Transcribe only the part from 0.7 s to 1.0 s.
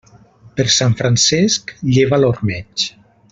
Sant